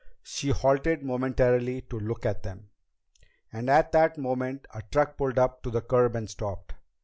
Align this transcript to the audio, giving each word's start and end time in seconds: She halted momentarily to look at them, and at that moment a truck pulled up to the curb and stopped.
She 0.23 0.49
halted 0.49 1.03
momentarily 1.03 1.81
to 1.81 1.99
look 1.99 2.25
at 2.25 2.41
them, 2.41 2.71
and 3.53 3.69
at 3.69 3.91
that 3.91 4.17
moment 4.17 4.65
a 4.73 4.81
truck 4.91 5.15
pulled 5.15 5.37
up 5.37 5.61
to 5.61 5.69
the 5.69 5.81
curb 5.81 6.15
and 6.15 6.27
stopped. 6.27 6.73